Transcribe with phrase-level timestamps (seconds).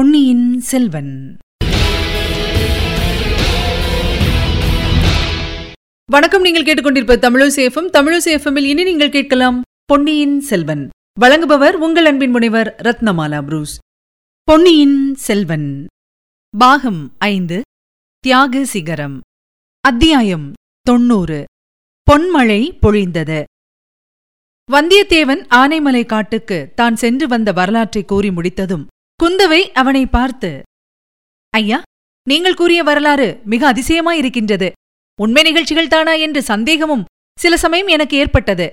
[0.00, 1.36] பொன்னியின் செல்வன்.
[6.06, 10.88] வணக்கம் நீங்கள் கேட்டுக்கொண்டிருப்ப தமிழசேஃபம் தமிழசேஃபமில் இனி நீங்கள் கேட்கலாம் பொன்னியின் செல்வன்.
[11.20, 13.78] வழங்குபவர் உங்கள் அன்பின் முனைவர் ரத்னமாலா புரூஸ்.
[14.42, 15.86] பொன்னியின் செல்வன்.
[16.58, 17.60] பாகம் ஐந்து
[18.18, 19.20] தியாக சிகரம்.
[19.80, 21.44] அத்தியாயம் தொன்னூறு
[22.12, 23.42] பொன்மழை பொழிந்தது.
[24.72, 28.86] வந்தியத்தேவன் ஆனைமலை காட்டுக்கு தான் சென்று வந்த வரலாற்றை கூறி முடித்ததும்
[29.20, 30.62] குந்தவை அவனை பார்த்து
[31.54, 31.78] ஐயா
[32.26, 34.68] நீங்கள் கூறிய வரலாறு மிக அதிசயமாயிருக்கின்றது.
[35.22, 37.04] உண்மை நிகழ்ச்சிகள் தானா என்று சந்தேகமும்
[37.38, 38.66] சில சமயம் எனக்கு ஏற்பட்டது.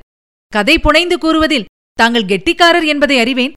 [0.48, 3.54] கதை புனைந்து கூறுவதில் தாங்கள் கெட்டிக்காரர் என்பதை அறிவேன்.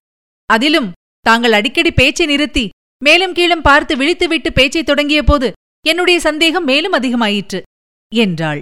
[0.46, 0.88] அதிலும்
[1.20, 2.68] தாங்கள் அடிக்கடி பேச்சை நிறுத்தி
[3.04, 5.50] மேலும் கீழும் பார்த்து விழித்துவிட்டு பேச்சைத் தொடங்கியபோது
[5.86, 7.60] என்னுடைய சந்தேகம் மேலும் அதிகமாயிற்று
[8.12, 8.60] என்றாள்.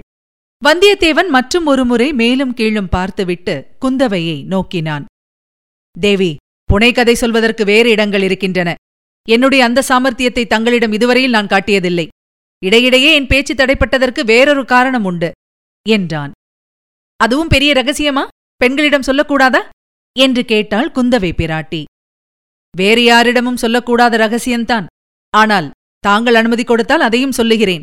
[0.61, 5.05] வந்தியத்தேவன் மற்றும் ஒருமுறை மேலும் கீழும் பார்த்துவிட்டு குந்தவையை நோக்கினான்.
[5.95, 6.31] தேவி
[6.73, 8.73] புனைக்கதை சொல்வதற்கு வேறு இடங்கள் இருக்கின்றன.
[9.29, 12.07] என்னுடைய அந்த சாமர்த்தியத்தை தங்களிடம் இதுவரையில் நான் காட்டியதில்லை.
[12.65, 15.31] இடையிடையே என் பேச்சு தடைப்பட்டதற்கு வேறொரு காரணம் உண்டு
[15.89, 16.31] என்றான்.
[17.17, 18.27] அதுவும் பெரிய ரகசியமா?
[18.55, 19.61] பெண்களிடம் சொல்லக்கூடாதா?
[20.19, 21.83] என்று கேட்டாள் குந்தவை பிராட்டி.
[22.77, 24.85] வேறு யாரிடமும் சொல்லக்கூடாத ரகசியம்தான்.
[25.29, 27.81] ஆனால் தாங்கள் அனுமதி கொடுத்தால் அதையும் சொல்லுகிறேன்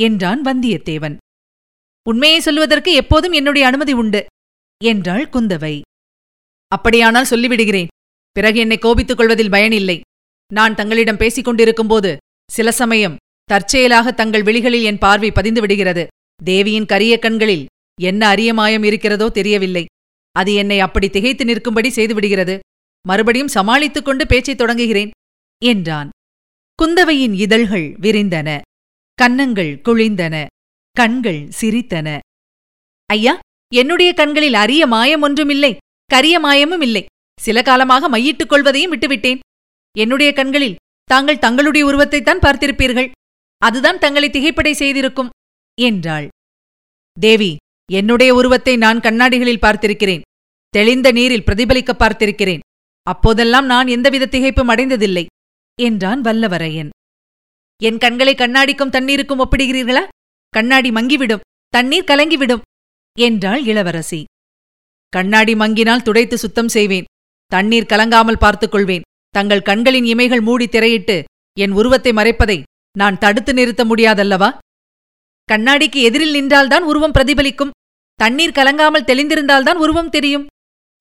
[0.00, 1.16] என்றான் வந்தியத்தேவன்.
[2.08, 4.26] உண்மையை சொல்லுவதற்கு எப்போதும் என்னுடைய அனுமதி உண்டு
[4.84, 5.80] என்றாள் குந்தவை.
[6.68, 7.90] அப்படியானால் சொல்லிவிடுகிறேன்.
[8.32, 10.00] பிறகு என்னை கோபித்துக் கொள்வதில் பயனில்லை
[10.52, 12.16] நான் தங்களிடம் பேசிக் கொண்டிருக்கும்போது
[12.50, 16.06] சில சமயம் தற்செயலாக தங்கள் விழிகளில் என் பார்வை பதிந்து விடுகிறது.
[16.44, 17.66] தேவியின் கரிய கண்களில்
[18.00, 19.84] என்ன அரிய மாயம் இருக்கிறதோ தெரியவில்லை.
[20.32, 22.58] அது என்னை அப்படி திகைத்து நிற்கும்படி செய்துவிடுகிறது
[23.08, 25.10] மறுபடியும் சமாளித்துக் கொண்டு பேச்சைத் தொடங்குகிறேன்
[25.64, 26.10] என்றான்.
[26.78, 28.60] குந்தவையின் இதழ்கள் விரிந்தன.
[29.14, 30.46] கன்னங்கள் குழிந்தன.
[30.90, 32.18] கண்கள் சிரித்தன.
[33.06, 33.38] ஐயா
[33.74, 35.76] என்னுடைய கண்களில் அரிய மாயம் ஒன்றுமில்லை.
[36.06, 37.04] கரிய மாயமும் இல்லை.
[37.44, 39.40] சில காலமாக மையிட்டுக் கொள்வதையும் விட்டுவிட்டேன்.
[39.96, 40.78] என்னுடைய கண்களில்
[41.10, 43.08] தாங்கள் தங்களுடைய உருவத்தைத்தான் பார்த்திருப்பீர்கள்.
[43.62, 45.32] அதுதான் தங்களை திகைப்படை செய்திருக்கும்
[45.78, 46.26] என்றாள்.
[47.16, 47.50] தேவி
[47.88, 50.24] என்னுடைய உருவத்தை நான் கண்ணாடிகளில் பார்த்திருக்கிறேன்.
[50.74, 52.62] தெளிந்த நீரில் பிரதிபலிக்க பார்த்திருக்கிறேன்.
[53.06, 55.24] அப்போதெல்லாம் நான் எந்தவித திகைப்பும் அடைந்ததில்லை
[55.78, 56.90] என்றான் வல்லவரையன்.
[57.80, 60.02] என் கண்களை கண்ணாடிக்கும் தண்ணீருக்கும் ஒப்பிடுகிறீர்களா?
[60.54, 62.64] கண்ணாடி மங்கிவிடும் தண்ணீர் கலங்கிவிடும்
[63.18, 64.20] என்றாள் இளவரசி.
[65.12, 67.08] கண்ணாடி மங்கினால் துடைத்து சுத்தம் செய்வேன்
[67.54, 71.16] தண்ணீர் கலங்காமல் பார்த்துக் கொள்வேன் தங்கள் கண்களின் இமைகள் மூடி திரையிட்டு
[71.56, 72.58] என் உருவத்தை மறைப்பதை
[72.98, 74.48] நான் தடுத்து நிறுத்த முடியாதல்லவா?
[75.48, 77.74] கண்ணாடிக்கு எதிரில் நின்றால்தான் உருவம் பிரதிபலிக்கும்.
[78.20, 80.46] தண்ணீர் கலங்காமல் தெளிந்திருந்தால்தான் உருவம் தெரியும்.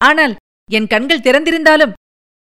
[0.01, 0.33] ஆனால்
[0.69, 1.95] என் கண்கள் திறந்திருந்தாலும்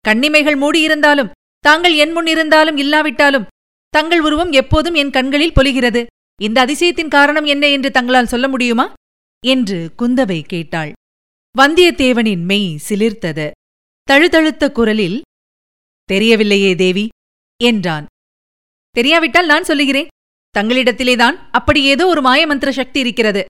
[0.05, 1.31] கண்ணிமைகள் மூடியிருந்தாலும்
[1.65, 3.47] தாங்கள் என் முன் இருந்தாலும் இல்லாவிட்டாலும்
[3.93, 6.01] தங்கள் உருவம் எப்போதும் என் கண்களில் பொலிகிறது.
[6.41, 8.85] இந்த அதிசயத்தின் காரணம் என்ன என்று தங்களால் சொல்ல முடியுமா?
[9.43, 10.91] என்று குந்தவை கேட்டாள்.
[11.55, 13.47] வந்தியத்தேவனின் மெய் சிலிர்த்தது.
[14.11, 15.21] தழுதழுத்த குரலில்
[16.13, 17.09] தெரியவில்லையே தேவி
[17.63, 18.05] என்றான்.
[18.91, 20.07] தெரியாவிட்டால் நான் சொல்லுகிறேன்.
[20.59, 23.45] தங்களிடத்திலேதான் அப்படி ஏதோ ஒரு மாயமந்திர சக்தி இருக்கிறது.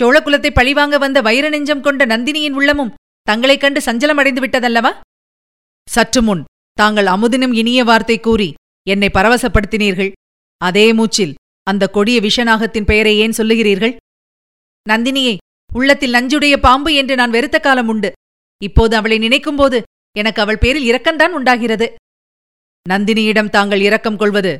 [0.00, 5.00] சோழகுலத்தை பழிவாங்க வந்த வைர நெஞ்சம் கொண்ட நந்தினியின் உள்ளமும் தங்களைக் கண்டு சஞ்சலமடைந்து விட்டதல்லவா?
[5.90, 8.54] சற்று முன் தாங்கள் அமுதினும் இனிய வார்த்தை கூறி
[8.88, 10.12] என்னை பரவசப்படுத்தினீர்கள்.
[10.56, 13.96] அதே மூச்சில் அந்த கொடிய விஷநாகத்தின் பெயரை ஏன் சொல்லுகிறீர்கள்?
[14.88, 15.36] நந்தினியை
[15.74, 18.12] உள்ளத்தில் நஞ்சுடைய பாம்பு என்று நான் வெறுத்த காலம் உண்டு.
[18.62, 19.82] இப்போது அவளை நினைக்கும்போது
[20.16, 21.86] எனக்கு அவள் பேரில் இரக்கம்தான் உண்டாகிறது.
[22.86, 24.52] நந்தினியிடம் தாங்கள் இரக்கம் கொள்வது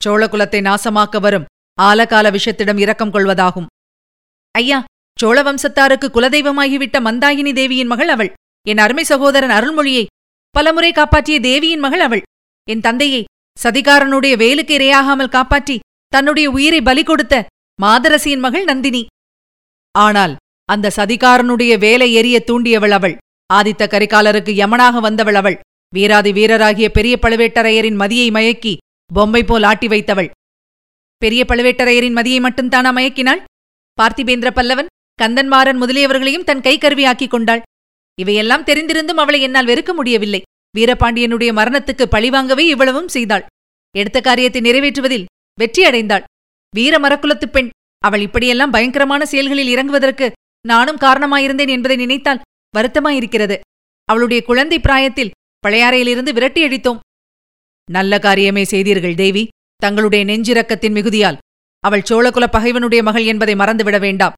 [0.00, 1.48] சோழகுலத்தை நாசமாக்க வரும்
[1.78, 3.68] ஆலகால விஷத்திடம் இரக்கம் கொள்வதாகும்.
[4.54, 4.78] ஐயா
[5.18, 8.30] சோழ வம்சத்தாருக்கு குலதெய்வமாகிவிட்ட மந்தாகினி தேவியின் மகள் அவள்.
[8.66, 10.04] என் அருமை சகோதரன் அருள்மொழியை
[10.54, 12.22] பலமுறை காப்பாற்றிய தேவியின் மகள் அவள்.
[12.68, 13.22] என் தந்தையை
[13.56, 15.76] சதிகாரனுடைய வேலுக்கு இரையாகாமல் காப்பாற்றி
[16.12, 17.34] தன்னுடைய உயிரை பலி கொடுத்த
[17.78, 19.02] மாதரசியின் மகள் நந்தினி.
[19.94, 20.34] ஆனால்
[20.68, 23.16] அந்த சதிகாரனுடைய வேலை எரிய தூண்டியவள் அவள்.
[23.52, 25.58] ஆதித்த கரிகாலருக்கு யமனாக வந்தவள் அவள்.
[25.94, 28.76] வீராதி வீரராகிய பெரிய பழுவேட்டரையரின் மதியை மயக்கி
[29.14, 30.30] பொம்மை போல் ஆட்டி வைத்தவள்.
[31.18, 33.42] பெரிய பழுவேட்டரையரின் மதியை மட்டும்தானா மயக்கினாள்?
[33.98, 34.90] பார்த்திபேந்திர பல்லவன்
[35.22, 37.62] கந்தன்மாறன் முதலியவர்களையும் தன் கை கருவியாக்கிக் கொண்டாள்.
[38.20, 40.42] இவையெல்லாம் தெரிந்திருந்தும் அவளை என்னால் வெறுக்க முடியவில்லை.
[40.78, 43.46] வீரபாண்டியனுடைய மரணத்துக்கு பழிவாங்கவே இவ்வளவும் செய்தாள்.
[43.96, 45.24] எடுத்த காரியத்தை நிறைவேற்றுவதில்
[45.58, 46.24] வெற்றியடைந்தாள்
[46.74, 47.68] வீர மரக்குலத்துப் பெண்
[47.98, 50.26] அவள் இப்படியெல்லாம் பயங்கரமான செயல்களில் இறங்குவதற்கு
[50.66, 52.40] நானும் காரணமாயிருந்தேன் என்பதை நினைத்தால்
[52.74, 53.56] வருத்தமாயிருக்கிறது
[54.04, 55.32] அவளுடைய குழந்தை பிராயத்தில்
[55.66, 57.02] பழையாறையிலிருந்து விரட்டி அடித்தோம்.
[57.90, 59.48] நல்ல காரியமே செய்தீர்கள் தேவி.
[59.76, 61.38] தங்களுடைய நெஞ்சிரக்கத்தின் மிகுதியால்.
[61.84, 64.34] அவள் சோழகுல பகைவனுடைய மகள் என்பதை மறந்துவிட வேண்டாம்.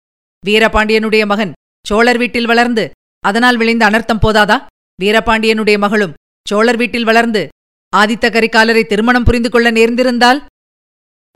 [0.46, 1.52] வீரபாண்டியனுடைய மகன்
[1.86, 2.90] சோழர் வீட்டில் வளர்ந்து
[3.20, 4.56] அதனால் விளைந்த அனர்த்தம் போதாதா?
[5.02, 6.14] வீரபாண்டியனுடைய மகளும்
[6.48, 7.48] சோழர் வீட்டில் வளர்ந்து
[7.96, 10.40] ஆதித்த கரிகாலரை திருமணம் புரிந்து கொள்ள நேர்ந்திருந்தால்?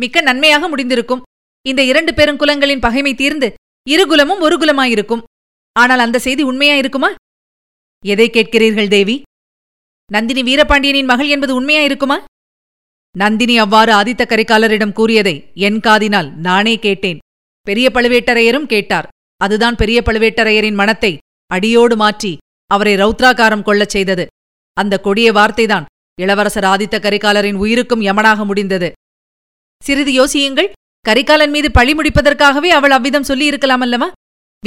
[0.00, 1.22] மிக்க நன்மையாக முடிந்திருக்கும்.
[1.66, 3.54] இந்த இரண்டு பெருங்குலங்களின் பகைமை தீர்ந்து
[3.90, 5.22] இருகுலமும் ஒரு குலமாயிருக்கும்.
[5.82, 7.10] ஆனால் அந்த செய்தி உண்மையா இருக்குமா?
[8.04, 9.16] எதை கேட்கிறீர்கள் தேவி?
[10.10, 12.18] நந்தினி வீரபாண்டியனின் மகள் என்பது உண்மையா இருக்குமா?
[13.14, 15.34] நந்தினி அவ்வாறு ஆதித்த கரிகாலரிடம் கூறியதை
[15.66, 17.20] என் காதினால் நானே கேட்டேன்.
[17.66, 19.08] பெரிய பழுவேட்டரையரும் கேட்டார்.
[19.40, 21.12] அதுதான் பெரிய பழுவேட்டரையரின் மனத்தை
[21.50, 22.32] அடியோடு மாற்றி
[22.70, 24.24] அவரை ரௌத்ராகாரம் கொள்ளச் செய்தது.
[24.76, 25.88] அந்த கொடிய வார்த்தைதான்
[26.18, 28.88] இளவரசர் ஆதித்த கரிகாலரின் உயிருக்கும் யமனாக முடிந்தது.
[29.82, 30.70] சிறிது யோசியுங்கள்.
[31.04, 34.08] கரிகாலன் மீது பழி முடிப்பதற்காகவே அவள் அவ்விதம் சொல்லியிருக்கலாம் அல்லவா?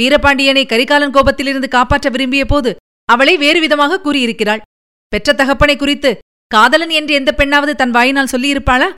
[0.00, 2.70] வீரபாண்டியனை கரிகாலன் கோபத்திலிருந்து காப்பாற்ற விரும்பிய போது
[3.08, 4.62] அவளை வேறு விதமாக கூறியிருக்கிறாள்.
[5.12, 6.10] பெற்ற தகப்பனை குறித்து
[6.50, 8.88] காதலன் என்று எந்த பெண்ணாவது தன் வாயினால் சொல்லியிருப்பாளா?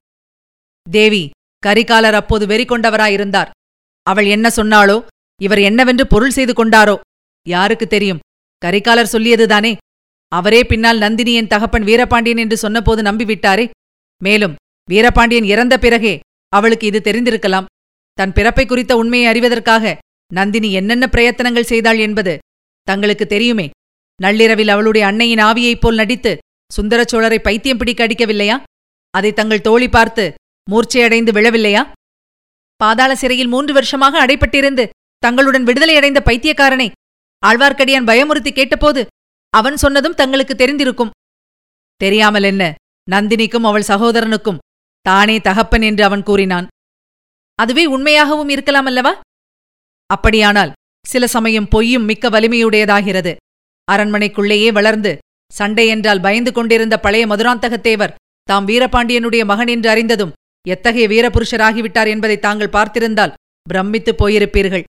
[0.87, 1.23] தேவி
[1.63, 3.51] கரிகாலர் அப்போது வெறி கொண்டவராயிருந்தார்
[4.07, 4.97] அவள் என்ன சொன்னாளோ
[5.41, 6.97] இவர் என்னவென்று பொருள் செய்து கொண்டாரோ
[7.47, 8.23] யாருக்கு தெரியும்?
[8.63, 9.73] கரிகாலர் சொல்லியதுதானே?
[10.33, 13.67] அவரே பின்னால் நந்தினியின் தகப்பன் வீரபாண்டியன் என்று சொன்னபோது நம்பிவிட்டாரே.
[14.21, 14.55] மேலும்
[14.89, 16.15] வீரபாண்டியன் இறந்த பிறகே
[16.53, 17.69] அவளுக்கு இது தெரிந்திருக்கலாம்.
[18.19, 19.95] தன் பிறப்பை குறித்த உண்மையை அறிவதற்காக
[20.33, 22.39] நந்தினி என்னென்ன பிரயத்தனங்கள் செய்தாள் என்பது
[22.83, 23.71] தங்களுக்கு தெரியுமே.
[24.23, 26.39] நள்ளிரவில் அவளுடைய அன்னையின் ஆவியைப் போல் நடித்து
[26.73, 28.63] சுந்தர சோழரை பைத்தியம் பிடிக்க அடிக்கவில்லையா?
[29.11, 30.35] அதை தங்கள் தோழி பார்த்து
[30.71, 31.93] மூர்ச்சையடைந்து விழவில்லையா?
[32.77, 34.89] பாதாள சிறையில் மூன்று வருஷமாக அடைப்பட்டிருந்து
[35.19, 36.91] தங்களுடன் விடுதலையடைந்த பைத்தியக்காரனை
[37.47, 39.07] ஆழ்வார்க்கடியான் பயமுறுத்தி கேட்டபோது
[39.51, 41.11] அவன் சொன்னதும் தங்களுக்கு தெரிந்திருக்கும்.
[41.97, 42.75] தெரியாமல் என்ன?
[43.11, 44.59] நந்தினிக்கும் அவள் சகோதரனுக்கும்
[45.01, 46.67] தானே தகப்பன் என்று அவன் கூறினான்.
[47.55, 49.21] அதுவே உண்மையாகவும் இருக்கலாம் அல்லவா?
[50.07, 50.73] அப்படியானால்
[51.07, 53.33] சில சமயம் பொய்யும் மிக்க வலிமையுடையதாகிறது.
[53.93, 55.19] அரண்மனைக்குள்ளேயே வளர்ந்து
[55.53, 60.35] சண்டை என்றால் பயந்து கொண்டிருந்த பழைய மதுராந்தகத்தேவர் தாம் வீரபாண்டியனுடைய மகன் என்று அறிந்ததும்
[60.69, 63.35] எத்தகைய வீரபுருஷராகிவிட்டார் என்பதை தாங்கள் பார்த்திருந்தால்
[63.67, 64.85] பிரமித்துப் போயிருப்பீர்கள்.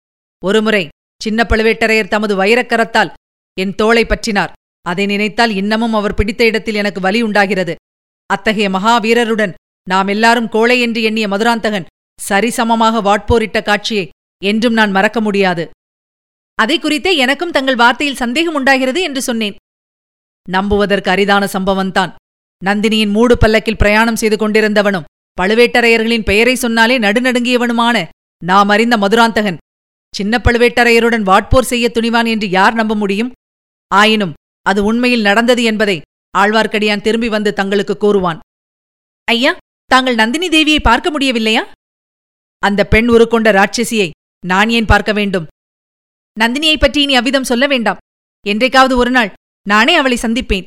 [0.43, 0.87] ஒருமுறை
[1.21, 3.11] சின்ன பழுவேட்டரையர் தமது வைரக்கரத்தால்
[3.57, 4.51] என் தோளை பற்றினார்.
[4.81, 7.75] அதை நினைத்தால் இன்னமும் அவர் பிடித்த இடத்தில் எனக்கு வலி உண்டாகிறது.
[8.25, 9.53] அத்தகைய மகாவீரருடன்
[9.89, 11.89] நாம் எல்லாரும் கோழை என்று எண்ணிய மதுராந்தகன்
[12.19, 14.09] சரிசமமாக வாட்போரிட்ட காட்சியை
[14.43, 15.69] என்றும் நான் மறக்க முடியாது.
[16.55, 19.55] அதை குறித்தே எனக்கும் தங்கள் வார்த்தையில் சந்தேகம் உண்டாகிறது என்று சொன்னேன்.
[20.49, 22.11] நம்புவதற்கு அரிதான சம்பவம்தான்
[22.65, 25.07] நந்தினியின் மூடு பல்லக்கில் பிரயாணம் செய்து கொண்டிருந்தவனும்
[25.41, 28.07] பழுவேட்டரையர்களின் பெயரை சொன்னாலே நடுநடுங்கியவனுமான
[28.43, 29.57] நாம் அறிந்த மதுராந்தகன்.
[30.13, 33.31] சின்ன பழுவேட்டரையருடன் வாட்போர் செய்ய துணிவான் என்று யார் நம்ப முடியும்?
[33.91, 36.01] ஆயினும் அது உண்மையில் நடந்தது என்பதை
[36.37, 38.39] ஆழ்வார்க்கடியான் திரும்பி வந்து தங்களுக்கு கூறுவான்.
[39.23, 41.63] ஐயா தாங்கள் நந்தினி தேவியை பார்க்க முடியவில்லையா?
[42.63, 44.09] அந்த பெண் உருக்கொண்ட ராட்சசியை
[44.45, 45.47] நான் ஏன் பார்க்க வேண்டும்?
[46.39, 47.97] நந்தினியைப் பற்றி இனி அவ்விதம் சொல்ல வேண்டாம்.
[48.47, 49.33] என்றைக்காவது ஒரு நாள்
[49.67, 50.63] நானே அவளை சந்திப்பேன்.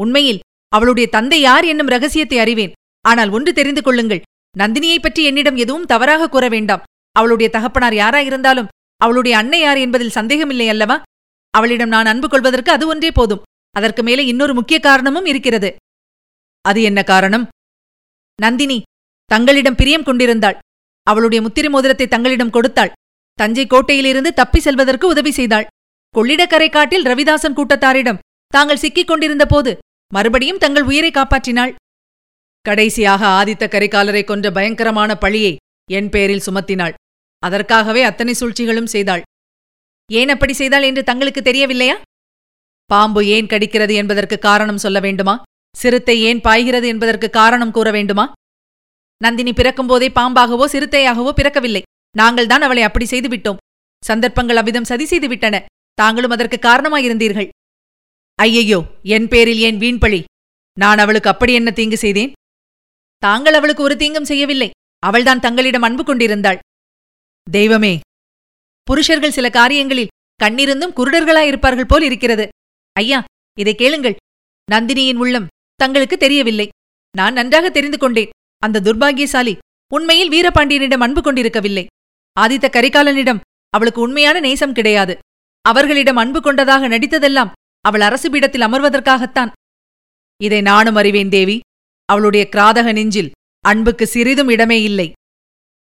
[0.00, 2.72] உண்மையில் அவளுடைய தந்தை யார் என்னும் ரகசியத்தை அறிவேன்.
[3.00, 4.22] ஆனால் ஒன்று தெரிந்து கொள்ளுங்கள்
[4.58, 6.82] நந்தினியைப் பற்றி என்னிடம் எதுவும் தவறாக கூற வேண்டாம்.
[7.12, 8.66] அவளுடைய தகப்பனார் யாராயிருந்தாலும்
[8.96, 11.02] அவளுடைய அன்னை யார் என்பதில் சந்தேகமில்லை அல்லவா?
[11.50, 13.42] அவளிடம் நான் அன்பு கொள்வதற்கு அது ஒன்றே போதும்.
[13.70, 15.76] அதற்கு மேலே இன்னொரு முக்கிய காரணமும் இருக்கிறது.
[16.60, 17.48] அது என்ன காரணம்?
[18.40, 18.82] நந்தினி
[19.24, 20.58] தங்களிடம் பிரியம் கொண்டிருந்தாள்.
[21.02, 22.92] அவளுடைய முத்திரை மோதிரத்தை தங்களிடம் கொடுத்தாள்.
[23.40, 25.68] தஞ்சை கோட்டையிலிருந்து தப்பி செல்வதற்கு உதவி செய்தாள்.
[26.14, 28.20] கொள்ளிடக்கரை காட்டில் ரவிதாசன் கூட்டத்தாரிடம்
[28.52, 29.72] தாங்கள் சிக்கிக் கொண்டிருந்த போது
[30.12, 31.72] மறுபடியும் தங்கள் உயிரை காப்பாற்றினாள்.
[32.64, 35.52] கடைசியாக ஆதித்த கரிகாலரை கொன்ற பயங்கரமான பழியை
[35.88, 36.94] என் பேரில் சுமத்தினாள்.
[37.42, 39.22] அதற்காகவே அத்தனை சூழ்ச்சிகளும் செய்தாள்.
[40.10, 41.96] ஏன் அப்படி செய்தாள் என்று தங்களுக்கு தெரியவில்லையா?
[42.90, 45.34] பாம்பு ஏன் கடிக்கிறது என்பதற்கு காரணம் சொல்ல வேண்டுமா?
[45.76, 48.26] சிறுத்தை ஏன் பாய்கிறது என்பதற்கு காரணம் கூற வேண்டுமா?
[49.20, 51.82] நந்தினி பிறக்கும்போதே பாம்பாகவோ சிறுத்தையாகவோ பிறக்கவில்லை.
[52.16, 53.60] நாங்கள் தான் அவளை அப்படி செய்துவிட்டோம்.
[54.02, 55.56] சந்தர்ப்பங்கள் அவ்விதம் சதி செய்துவிட்டன.
[55.94, 57.48] தாங்களும் அதற்கு காரணமாயிருந்தீர்கள்.
[58.38, 60.20] ஐயையோ என் பேரில் ஏன் வீண்பழி?
[60.76, 62.32] நான் அவளுக்கு அப்படி என்ன தீங்கு செய்தேன்?
[63.22, 64.70] தாங்கள் அவளுக்கு ஒரு தீங்கும் செய்யவில்லை.
[65.02, 66.58] அவள்தான் தங்களிடம் அன்பு கொண்டிருந்தாள்.
[67.46, 68.00] தெய்வமே
[68.88, 72.48] புருஷர்கள் சில காரியங்களில் கண்ணிருந்தும் குருடர்களாயிருப்பார்கள் போல் இருக்கிறது.
[72.96, 73.18] ஐயா
[73.58, 74.16] இதை கேளுங்கள்.
[74.68, 76.66] நந்தினியின் உள்ளம் தங்களுக்கு தெரியவில்லை.
[77.14, 78.32] நான் நன்றாக தெரிந்து கொண்டேன்.
[78.62, 79.54] அந்த துர்பாகியசாலி
[79.92, 81.84] உண்மையில் வீரபாண்டியனிடம் அன்பு கொண்டிருக்கவில்லை.
[82.40, 85.18] ஆதித்த கரிகாலனிடம் அவளுக்கு உண்மையான நேசம் கிடையாது.
[85.60, 89.50] அவர்களிடம் அன்பு கொண்டதாக நடித்ததெல்லாம் அவள் அரசு பீடத்தில் அமர்வதற்காகத்தான்.
[90.42, 91.60] இதை நானும் அறிவேன் தேவி.
[92.04, 95.12] அவளுடைய கிராதக நெஞ்சில் அன்புக்கு சிறிதும் இடமே இல்லை.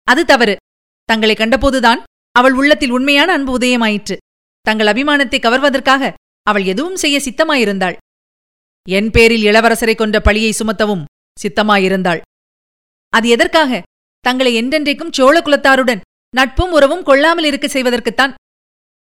[0.04, 0.56] அது தவறு.
[1.04, 4.15] தங்களை கண்டபோதுதான் அவள் உள்ளத்தில் உண்மையான அன்பு உதயமாயிற்று.
[4.62, 7.96] தங்கள் அபிமானத்தை கவர்வதற்காக அவள் எதுவும் செய்ய சித்தமாயிருந்தாள்.
[8.89, 11.04] என் பேரில் இளவரசரை கொன்ற பழியை சுமத்தவும்
[11.38, 12.22] சித்தமாயிருந்தாள்.
[13.10, 13.82] அது எதற்காக?
[14.20, 16.01] தங்களை என்றென்றைக்கும் சோழ குலத்தாருடன்
[16.36, 18.34] நட்பும் உறவும் கொள்ளாமல் இருக்க செய்வதற்குத்தான்.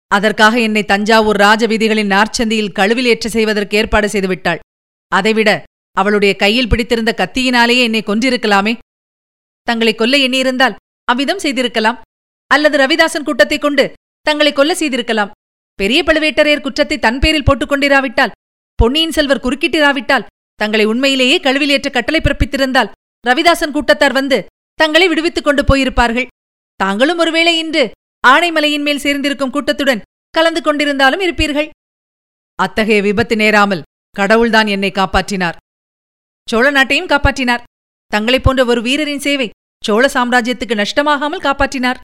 [0.08, 4.60] அதற்காக என்னை தஞ்சாவூர் ராஜ வீதிகளின் நார்ச்சந்தியில் கழுவில் ஏற்ற செய்வதற்கு ஏற்பாடு செய்துவிட்டாள்.
[5.08, 8.78] அதைவிட அவளுடைய கையில் பிடித்திருந்த கத்தியினாலேயே என்னை கொன்றிருக்கலாமே.
[9.64, 12.02] தங்களை கொல்ல எண்ணியிருந்தால் அவ்விதம் செய்திருக்கலாம்.
[12.48, 15.32] அல்லது ரவிதாசன் கூட்டத்தைக் கொண்டு தங்களை கொல்ல செய்திருக்கலாம்.
[15.76, 18.32] பெரிய பழுவேட்டரையர் குற்றத்தை தன் பேரில் போட்டுக் கொண்டிராவிட்டால்
[18.76, 20.26] பொன்னியின் செல்வர் குறுக்கிட்டிராவிட்டால்
[20.56, 22.92] தங்களை உண்மையிலேயே கழுவில் ஏற்ற கட்டளை பிறப்பித்திருந்தால்
[23.28, 26.28] ரவிதாசன் கூட்டத்தார் வந்து தங்களை விடுவித்துக் கொண்டு போயிருப்பார்கள்.
[26.82, 27.84] தாங்களும் ஒருவேளை இன்று
[28.28, 31.70] ஆனைமலையின் மேல் சேர்ந்திருக்கும் கூட்டத்துடன் கலந்து கொண்டிருந்தாலும் இருப்பீர்கள்.
[32.60, 33.86] அத்தகைய விபத்து நேராமல்
[34.16, 35.58] கடவுள்தான் என்னை காப்பாற்றினார்.
[36.50, 37.66] சோழ நாட்டையும் காப்பாற்றினார்.
[38.08, 39.48] தங்களைப் போன்ற ஒரு வீரரின் சேவை
[39.86, 42.00] சோழ சாம்ராஜ்யத்துக்கு நஷ்டமாகாமல் காப்பாற்றினார்.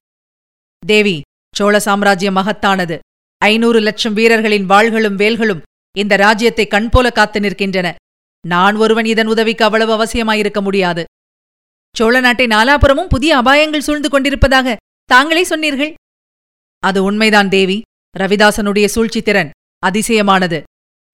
[0.86, 1.16] தேவி
[1.56, 2.98] சோழ சாம்ராஜ்யம் மகத்தானது.
[3.42, 5.64] ஐநூறு லட்சம் வீரர்களின் வாள்களும் வேல்களும்
[5.98, 7.88] இந்த ராஜ்யத்தை கண்போல காத்து நிற்கின்றன.
[8.48, 11.04] நான் ஒருவன் இதன் உதவிக்கு அவ்வளவு அவசியமாயிருக்க முடியாது.
[11.98, 14.76] சோழ நாட்டை நாலாபுறமும் புதிய அபாயங்கள் சூழ்ந்து கொண்டிருப்பதாக
[15.12, 15.94] தாங்களே சொன்னீர்கள்.
[16.84, 17.82] அது உண்மைதான் தேவி.
[18.20, 19.50] ரவிதாசனுடைய சூழ்ச்சி திறன்
[19.88, 20.60] அதிசயமானது.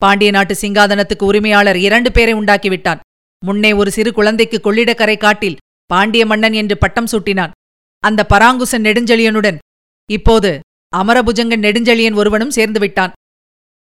[0.01, 2.99] பாண்டிய நாட்டு சிங்காதனத்துக்கு உரிமையாளர் இரண்டு பேரை உண்டாக்கிவிட்டான்.
[3.45, 7.51] முன்னே ஒரு சிறு குழந்தைக்கு கொள்ளிடக்கரை காட்டில் பாண்டிய மன்னன் என்று பட்டம் சூட்டினான்.
[7.99, 9.57] அந்த பராங்குசன் நெடுஞ்செழியனுடன்
[10.11, 10.59] இப்போது
[10.95, 13.11] அமரபுஜங்கன் நெடுஞ்செழியன் ஒருவனும் சேர்ந்து விட்டான்.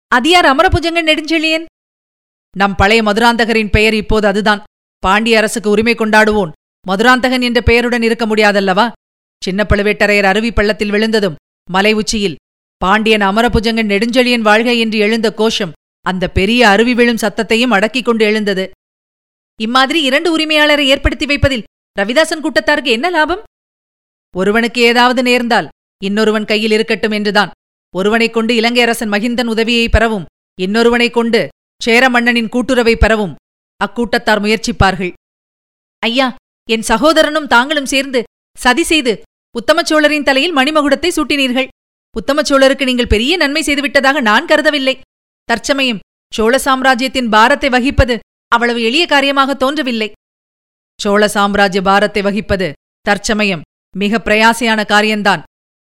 [0.07, 1.65] அதியார் அமரபுஜங்கன் நெடுஞ்செழியன்?
[2.57, 4.63] நம் பழைய மதுராந்தகரின் பெயர் இப்போது அதுதான்.
[5.00, 6.51] பாண்டிய அரசுக்கு உரிமை கொண்டாடுவோன்.
[6.88, 8.92] மதுராந்தகன் என்ற பெயருடன் இருக்க முடியாதல்லவா?
[9.44, 11.36] சின்ன பழுவேட்டரையர் அருவி பள்ளத்தில் விழுந்ததும்
[11.72, 12.36] மலை உச்சியில்
[12.78, 15.72] பாண்டியன் அமரபுஜங்கன் நெடுஞ்செழியன் வாழ்க என்று எழுந்த கோஷம்
[16.02, 18.70] அந்த பெரிய அருவி விழும் சத்தத்தையும் அடக்கிக் கொண்டு எழுந்தது.
[19.62, 21.63] இம்மாதிரி இரண்டு உரிமையாளரை ஏற்படுத்தி வைப்பதில்
[22.00, 23.44] ரவிதாசன் கூட்டத்தாருக்கு என்ன லாபம்?
[24.36, 25.68] ஒருவனுக்கு ஏதாவது நேர்ந்தால்
[26.04, 27.52] இன்னொருவன் கையில் இருக்கட்டும் என்றுதான்.
[27.96, 30.25] ஒருவனைக் கொண்டு இலங்கை அரசன் மகிந்தன் உதவியை பெறவும்
[30.62, 31.48] இன்னொருவனைக் கொண்டு
[31.84, 33.36] சேர மன்னனின் கூட்டுறவை பெறவும்
[33.82, 35.13] அக்கூட்டத்தார் முயற்சிப்பார்கள்.
[36.00, 36.28] ஐயா
[36.70, 38.20] என் சகோதரனும் தாங்களும் சேர்ந்து
[38.58, 39.13] சதி செய்து
[39.55, 41.67] உத்தமச்சோழரின் தலையில் மணிமகுடத்தை சூட்டினீர்கள்.
[42.15, 44.96] உத்தமச்சோழருக்கு நீங்கள் பெரிய நன்மை செய்துவிட்டதாக நான் கருதவில்லை.
[45.50, 46.01] தற்சமயம்
[46.34, 48.15] சோழ சாம்ராஜ்யத்தின் பாரத்தை வகிப்பது
[48.51, 50.10] அவ்வளவு எளிய காரியமாக தோன்றவில்லை.
[51.00, 52.67] சோழ சாம்ராஜ்ய பாரத்தை வகிப்பது
[53.05, 53.65] தற்சமயம்
[53.96, 55.41] மிக பிரயாசையான காரியம்தான்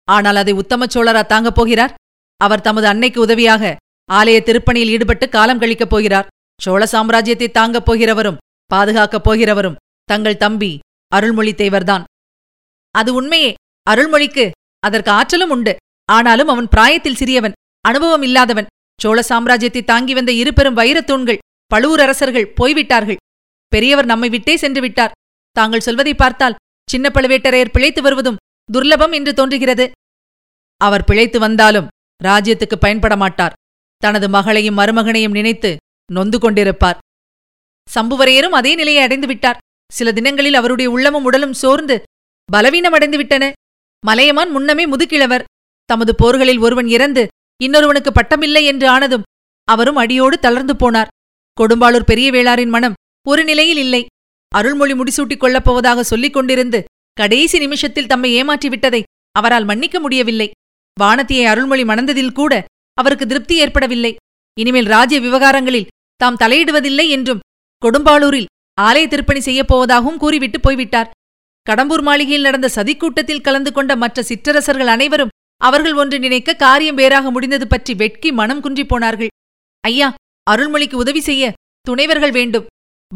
[0.09, 1.95] ஆனால் அதை உத்தமச்சோழரா தாங்கப் போகிறார்?
[2.41, 3.77] அவர் தமது அன்னைக்கு உதவியாக
[4.09, 6.29] ஆலய திருப்பணியில் ஈடுபட்டு காலம் கழிக்கப் போகிறார்.
[6.61, 9.77] சோழ சாம்ராஜ்யத்தை தாங்கப் போகிறவரும் பாதுகாக்கப் போகிறவரும்
[10.11, 10.73] தங்கள் தம்பி
[11.13, 12.05] அருள்மொழி தேவர்தான்
[12.95, 13.51] அது உண்மையே
[13.87, 14.45] அருள்மொழிக்கு
[14.87, 15.73] அதற்கு ஆற்றலும் உண்டு.
[16.09, 17.57] ஆனாலும் அவன் பிராயத்தில் சிறியவன்
[17.89, 18.69] அனுபவம் இல்லாதவன்.
[19.03, 23.21] சோழ சாம்ராஜ்யத்தை தாங்கி வந்த இரு பெரும் வைரத்தூண்கள் பழுவூர் அரசர்கள் போய்விட்டார்கள்.
[23.73, 25.15] பெரியவர் நம்மை விட்டே சென்று விட்டார்.
[25.57, 29.87] தாங்கள் சொல்வதை பார்த்தால் சின்ன பழுவேட்டரையர் பிழைத்து வருவதும் துர்லபம் என்று தோன்றுகிறது.
[30.81, 33.57] அவர் பிழைத்து வந்தாலும் ராஜ்யத்துக்கு பயன்பட மாட்டார்.
[34.03, 35.71] தனது மகளையும் மருமகனையும் நினைத்து
[36.13, 37.01] நொந்து கொண்டிருப்பார்.
[37.89, 39.61] சம்புவரையரும் அதே நிலையை அடைந்து விட்டார்.
[39.93, 42.03] சில தினங்களில் அவருடைய உள்ளமும் உடலும் சோர்ந்து
[42.53, 43.53] பலவீனமடைந்து விட்டன
[44.07, 45.45] மலையமான் முன்னமே முதுகிழவர்.
[45.85, 47.23] தமது போர்களில் ஒருவன் இறந்து
[47.65, 49.27] இன்னொருவனுக்கு பட்டமில்லை என்று ஆனதும்
[49.69, 51.13] அவரும் அடியோடு தளர்ந்து போனார்.
[51.61, 52.97] கொடும்பாளூர் பெரிய வேளாரின் மனம்
[53.29, 54.07] ஒரு நிலையில் இல்லை.
[54.53, 56.81] அருள்மொழி முடிசூட்டிக் கொள்ளப் போவதாக சொல்லிக் கொண்டிருந்து
[57.13, 59.03] கடைசி நிமிஷத்தில் தம்மை ஏமாற்றிவிட்டதை
[59.33, 60.51] அவரால் மன்னிக்க முடியவில்லை.
[61.01, 62.53] வானத்தியை அருள்மொழி மணந்ததில் கூட
[62.99, 64.13] அவருக்கு திருப்தி ஏற்படவில்லை.
[64.61, 67.43] இனிமேல் ராஜ்ய விவகாரங்களில் தாம் தலையிடுவதில்லை என்றும்
[67.83, 68.49] கொடும்பாளூரில்
[68.81, 71.11] ஆலய திருப்பணி செய்யப் போவதாகவும் கூறிவிட்டு போய்விட்டார்.
[71.71, 77.67] கடம்பூர் மாளிகையில் நடந்த சதிக்கூட்டத்தில் கலந்து கொண்ட மற்ற சிற்றரசர்கள் அனைவரும் அவர்கள் ஒன்று நினைக்க காரியம் வேறாக முடிந்தது
[77.67, 79.29] பற்றி வெட்கி மனம் குன்றிப் போனார்கள்.
[79.81, 80.15] ஐயா
[80.51, 81.53] அருள்மொழிக்கு உதவி செய்ய
[81.91, 82.67] துணைவர்கள் வேண்டும்.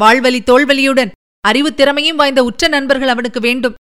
[0.01, 3.75] வாழ்வலி தோல்வலியுடன் அறிவுத் திறமையும் வாய்ந்த உற்ற நண்பர்கள் அவனுக்கு வேண்டும்.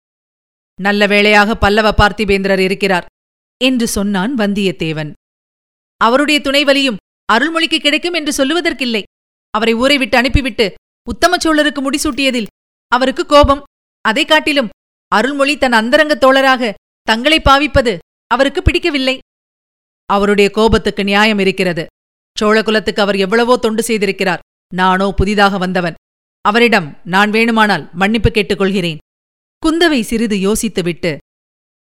[0.81, 3.07] நல்ல வேளையாக பல்லவ பார்த்திபேந்திரர் இருக்கிறார்
[3.65, 5.13] என்று சொன்னான் வந்தியத்தேவன்.
[5.97, 6.97] அவருடைய துணைவலியும்
[7.33, 9.03] அருள்மொழிக்கு கிடைக்கும் என்று சொல்லுவதற்கில்லை.
[9.51, 10.75] அவரை ஊரை விட்டு அனுப்பிவிட்டு
[11.11, 12.51] உத்தமச்சோழருக்கு முடிசூட்டியதில்
[12.93, 13.63] அவருக்கு கோபம்.
[14.05, 14.73] அதை காட்டிலும்
[15.13, 16.73] அருள்மொழி தன் அந்தரங்க தோழராக
[17.09, 17.93] தங்களை பாவிப்பது
[18.31, 19.17] அவருக்கு பிடிக்கவில்லை.
[20.11, 21.85] அவருடைய கோபத்துக்கு நியாயம் இருக்கிறது.
[22.37, 24.45] சோழகுலத்துக்கு அவர் எவ்வளவோ தொண்டு செய்திருக்கிறார்.
[24.73, 25.99] நானோ புதிதாக வந்தவன்.
[26.45, 29.01] அவரிடம் நான் வேணுமானால் மன்னிப்பு கேட்டுக்கொள்கிறேன்.
[29.63, 31.13] குந்தவை சிறிது யோசித்துவிட்டு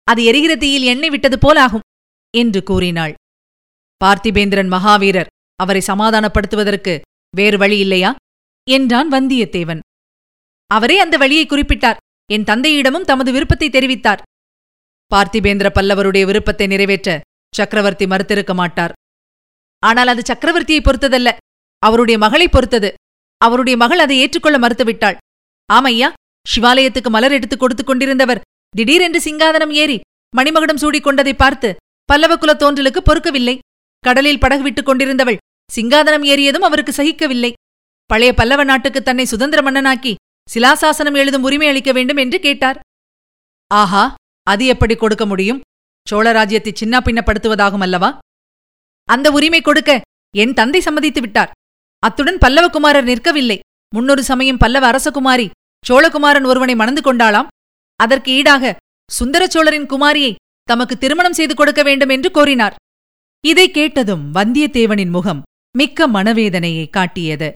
[0.09, 1.87] அது எரிகிற தீயில் எண்ணெய் விட்டது போலாகும்
[2.35, 3.15] என்று கூறினாள்.
[4.01, 6.95] பார்த்திபேந்திரன் மகாவீரர் அவரை சமாதானப்படுத்துவதற்கு
[7.35, 8.11] வேறு வழி இல்லையா?
[8.71, 9.81] என்றான் வந்தியத்தேவன்.
[10.67, 12.01] அவரே அந்த வழியை குறிப்பிட்டார்.
[12.31, 14.23] என் தந்தையிடமும் தமது விருப்பத்தை தெரிவித்தார்.
[15.15, 17.21] பார்த்திபேந்திர பல்லவருடைய விருப்பத்தை நிறைவேற்ற
[17.55, 18.93] சக்கரவர்த்தி மறுத்திருக்க மாட்டார்.
[19.79, 21.31] ஆனால் அது சக்கரவர்த்தியை பொறுத்ததல்ல.
[21.79, 22.95] அவருடைய மகளை பொறுத்தது.
[23.39, 25.17] அவருடைய மகள் அதை ஏற்றுக்கொள்ள மறுத்துவிட்டாள்.
[25.73, 26.09] ஆமையா
[26.47, 28.41] சிவாலயத்துக்கு மலர் எடுத்துக் கொடுத்துக் கொண்டிருந்தவர்.
[28.77, 30.01] திடீரென்று சிங்காதனம் ஏறி
[30.37, 33.59] மணிமகுடம் சூடிக்கொண்டதை பார்த்து பல்லவ குலத் தோன்றலுக்கு பொறுக்கவில்லை.
[33.99, 35.41] கடலில் படகு விட்டுக் கொண்டிருந்தவள்
[35.77, 37.53] சிங்காதனம் ஏறியதும் அவருக்கு சகிக்கவில்லை.
[38.13, 40.13] பழைய பல்லவ நாட்டுக்கு தன்னை சுதந்திர மன்னனாக்கி
[40.49, 42.79] சிலாசாசனம் எழுதும் உரிமை அளிக்க வேண்டும் என்று கேட்டார்.
[43.71, 44.05] ஆஹா
[44.47, 45.61] அது எப்படி கொடுக்க முடியும்?
[46.07, 48.11] சோழராஜ்யத்தை சின்ன பின்னப்படுத்துவதாகும் அல்லவா?
[49.09, 49.91] அந்த உரிமை கொடுக்க
[50.35, 51.53] என் தந்தை சம்மதித்து விட்டார்.
[52.03, 53.59] அத்துடன் பல்லவகுமாரர் நிற்கவில்லை.
[53.95, 55.47] முன்னொரு சமயம் பல்லவ அரசகுமாரி
[55.85, 57.51] சோழகுமாரன் ஒருவனை மணந்து கொண்டாளாம்.
[58.01, 58.73] அதற்கு ஈடாக
[59.11, 60.33] சுந்தர சோழரின் குமாரியை
[60.69, 62.77] தமக்கு திருமணம் செய்து கொடுக்க வேண்டும் என்று கோரினார்.
[63.45, 65.41] இதை கேட்டதும் வந்தியத்தேவனின் முகம்
[65.79, 67.49] மிக்க மனவேதனையை காட்டியது.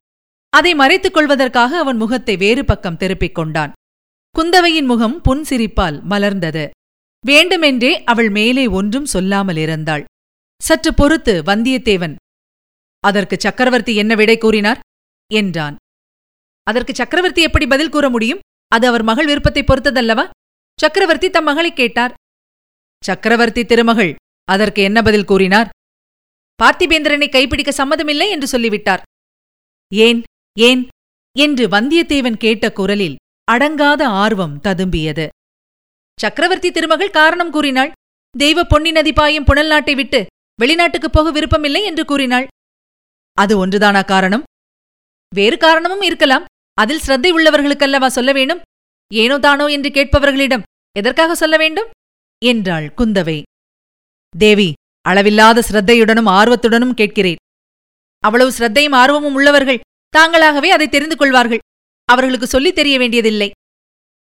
[0.59, 3.73] அதை மறைத்துக் கொள்வதற்காக அவன் முகத்தை வேறு பக்கம் திருப்பிக் கொண்டான்.
[4.35, 6.65] குந்தவையின் முகம் புன்சிரிப்பால் மலர்ந்தது.
[7.25, 10.05] வேண்டுமென்றே அவள் மேலே ஒன்றும் சொல்லாமல் இருந்தாள்.
[10.61, 12.15] சற்று பொறுத்து வந்தியத்தேவன்
[13.05, 14.81] அதற்கு சக்கரவர்த்தி என்ன விடை கூறினார்?
[15.31, 15.77] என்றான்.
[16.67, 18.43] அதற்கு சக்கரவர்த்தி எப்படி பதில் கூற முடியும்?
[18.73, 20.25] அது அவர் மகள் விருப்பத்தை பொறுத்ததல்லவா?
[20.79, 22.15] சக்கரவர்த்தி தம் மகளை கேட்டார்.
[23.03, 24.13] சக்கரவர்த்தி திருமகள்
[24.49, 25.69] அதற்கு என்ன பதில் கூறினார்?
[26.63, 29.03] பார்த்திபேந்திரனை கைப்பிடிக்க சம்மதமில்லை என்று சொல்லிவிட்டார்.
[29.93, 30.23] ஏன்?
[30.57, 30.83] ஏன்?
[31.37, 33.17] என்று வந்தியத்தேவன் கேட்ட குரலில்
[33.53, 35.29] அடங்காத ஆர்வம் ததும்பியது.
[36.19, 37.93] சக்கரவர்த்தி திருமகள் காரணம் கூறினாள்
[38.35, 40.27] தெய்வ பொன்னி நதி பாயும் புனல் நாட்டை விட்டு
[40.63, 42.47] வெளிநாட்டுக்குப் போக விருப்பமில்லை என்று கூறினாள்.
[43.39, 44.43] அது ஒன்றுதானா காரணம்?
[45.35, 46.45] வேறு காரணமும் இருக்கலாம்.
[46.75, 48.63] அதில் சிரத்தை உள்ளவர்களுக்கல்லவா சொல்ல வேணும்
[49.11, 50.63] ஏனோ தானோ என்று கேட்பவர்களிடம்
[50.97, 51.91] எதற்காக சொல்ல வேண்டும்?
[52.43, 53.43] என்றாள் குந்தவை.
[54.35, 54.73] தேவி
[55.05, 57.41] அளவில்லாத சிரத்தையுடனும் ஆர்வத்துடனும் கேட்கிறேன்.
[58.25, 59.81] அவ்வளவு சிரத்தையும் ஆர்வமும் உள்ளவர்கள்
[60.15, 61.59] தாங்களாகவே அதை தெரிந்து கொள்வார்கள்.
[62.05, 63.51] அவர்களுக்கு சொல்லித் தெரிய வேண்டியதில்லை.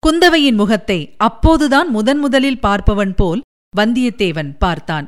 [0.06, 3.40] குந்தவையின் முகத்தை அப்போதுதான் முதன் முதலில் பார்ப்பவன் போல்
[3.76, 5.06] வந்தியத்தேவன் பார்த்தான்.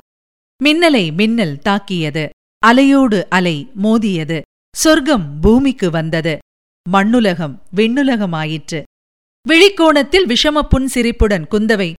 [0.64, 2.28] மின்னலை மின்னல் தாக்கியது.
[2.66, 4.40] அலையோடு அலை மோதியது.
[4.76, 6.38] சொர்க்கம் பூமிக்கு வந்தது.
[6.92, 8.82] மண்ணுலகம் விண்ணுலகமாயிற்று.
[9.48, 11.92] விழிக்கோணத்தில் விஷம புன் சிரிப்புடன் குந்தவை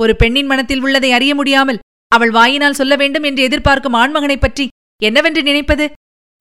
[0.00, 1.78] ஒரு பெண்ணின் மனத்தில் உள்ளதை அறிய முடியாமல்
[2.08, 4.68] அவள் வாயினால் சொல்ல வேண்டும் என்று எதிர்பார்க்கும் ஆண்மகனைப் பற்றி
[5.02, 5.92] என்னவென்று நினைப்பது?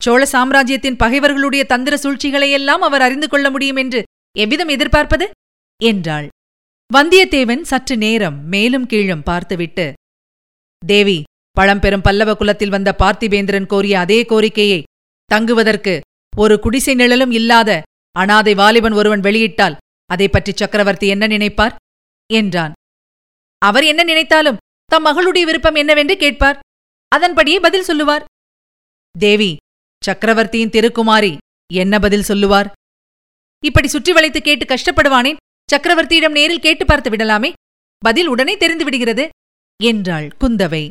[0.01, 4.03] சோழ சாம்ராஜ்யத்தின் பகைவர்களுடைய தந்திர சூழ்ச்சிகளையெல்லாம் அவர் அறிந்து கொள்ள முடியும் என்று
[4.37, 5.25] எவ்விதம் எதிர்பார்ப்பது?
[5.81, 6.27] என்றாள்.
[6.93, 9.85] வந்தியத்தேவன் சற்று நேரம் மேலும் கீழும் பார்த்துவிட்டு
[10.81, 11.23] தேவி
[11.57, 14.83] பழம்பெரும் பல்லவ குலத்தில் வந்த பார்த்திபேந்திரன் கோரிய அதே கோரிக்கையை
[15.25, 15.93] தங்குவதற்கு
[16.37, 17.81] ஒரு குடிசை நிழலும் இல்லாத
[18.15, 19.77] அனாதை வாலிபன் ஒருவன் வெளியிட்டால்
[20.09, 21.75] அதை பற்றி சக்கரவர்த்தி என்ன நினைப்பார்?
[22.29, 22.73] என்றான்.
[23.61, 26.59] அவர் என்ன நினைத்தாலும் தம் மகளுடைய விருப்பம் என்னவென்று கேட்பார்.
[27.11, 28.25] அதன்படியே பதில் சொல்லுவார்.
[29.15, 29.51] தேவி
[30.05, 31.37] சக்கரவர்த்தியின் திருக்குமாரி
[31.73, 32.71] என்ன பதில் சொல்லுவார்?
[33.63, 35.39] இப்படி சுற்றி வளைத்து கேட்டு கஷ்டப்படுவானேன்?
[35.71, 37.49] சக்கரவர்த்தியிடம் நேரில் கேட்டு பார்த்து விடலாமே?
[37.97, 39.29] பதில் உடனே தெரிந்து விடுகிறது.
[39.83, 40.89] என்றாள் குந்தவை.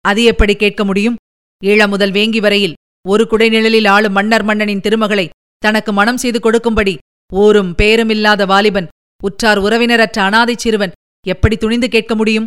[0.00, 1.16] அது எப்படி கேட்க முடியும்?
[1.64, 2.76] ஈழ முதல் வேங்கி வரையில்
[3.08, 6.98] ஒரு குடைநிழலில் ஆளும் மன்னர் மன்னனின் திருமகளை தனக்கு மனம் செய்து கொடுக்கும்படி
[7.32, 8.88] ஊரும் பேருமில்லாத வாலிபன்
[9.22, 10.92] உற்றார் உறவினரற்ற அனாதைச் சிறுவன்
[11.26, 12.46] எப்படி துணிந்து கேட்க முடியும்?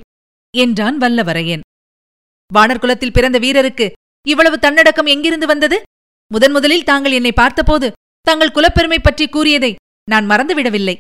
[0.58, 1.66] என்றான் வல்லவரையன்.
[2.54, 3.92] வானர்குலத்தில் பிறந்த வீரருக்கு
[4.28, 5.82] இவ்வளவு தன்னடக்கம் எங்கிருந்து வந்தது?
[6.32, 9.76] முதன் முதலில் தாங்கள் என்னை பார்த்தபோது தங்கள் குலப்பெருமை பற்றி கூறியதை
[10.10, 10.96] நான் மறந்துவிடவில்லை.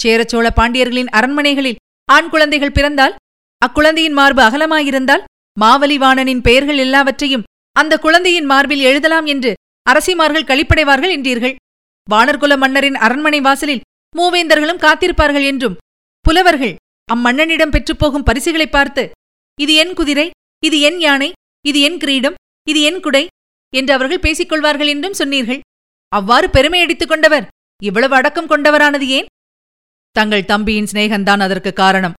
[0.00, 1.80] சேரச்சோழ பாண்டியர்களின் அரண்மனைகளில்
[2.12, 3.14] ஆண் குழந்தைகள் பிறந்தால்
[3.62, 5.24] அக்குழந்தையின் மார்பு அகலமாயிருந்தால்
[5.60, 9.54] மாவலிவாணனின் பெயர்கள் எல்லாவற்றையும் அந்த குழந்தையின் மார்பில் எழுதலாம் என்று
[9.90, 11.54] அரசிமார்கள் கழிப்படைவார்கள் என்றீர்கள்.
[12.10, 13.84] வானர்குல மன்னரின் அரண்மனை வாசலில்
[14.16, 15.76] மூவேந்தர்களும் காத்திருப்பார்கள் என்றும்
[16.24, 16.74] புலவர்கள்
[17.08, 19.10] அம்மன்னனிடம் பெற்றுப்போகும் பரிசுகளைப் பார்த்து
[19.60, 20.30] இது என் குதிரை
[20.64, 21.32] இது என் யானை
[21.66, 23.24] இது என் கிரீடம் இது என் குடை
[23.72, 25.60] என்று அவர்கள் பேசிக் கொள்வார்கள் என்றும் சொன்னீர்கள்.
[26.12, 27.46] அவ்வாறு பெருமை அடித்துக் கொண்டவர்
[27.82, 29.30] இவ்வளவு அடக்கம் கொண்டவரானது ஏன்?
[30.16, 32.16] தங்கள் தம்பியின் சிநேகந்தான் அதற்கு காரணம்.